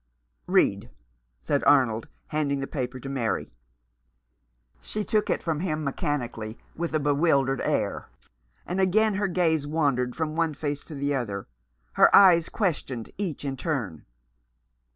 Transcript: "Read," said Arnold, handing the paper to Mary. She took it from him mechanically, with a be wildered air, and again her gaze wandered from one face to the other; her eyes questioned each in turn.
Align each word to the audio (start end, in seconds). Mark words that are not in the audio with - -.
"Read," 0.47 0.89
said 1.39 1.63
Arnold, 1.65 2.07
handing 2.29 2.59
the 2.59 2.65
paper 2.65 2.99
to 2.99 3.07
Mary. 3.07 3.53
She 4.81 5.03
took 5.05 5.29
it 5.29 5.43
from 5.43 5.59
him 5.59 5.83
mechanically, 5.83 6.57
with 6.75 6.95
a 6.95 6.99
be 6.99 7.11
wildered 7.11 7.61
air, 7.61 8.09
and 8.65 8.81
again 8.81 9.13
her 9.13 9.27
gaze 9.27 9.67
wandered 9.67 10.15
from 10.15 10.35
one 10.35 10.55
face 10.55 10.83
to 10.85 10.95
the 10.95 11.13
other; 11.13 11.47
her 11.93 12.09
eyes 12.15 12.49
questioned 12.49 13.11
each 13.19 13.45
in 13.45 13.55
turn. 13.55 14.07